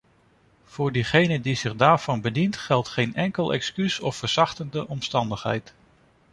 [0.65, 5.73] Voor degene die zich daarvan bedient, geldt geen enkel excuus of verzachtende omstandigheid.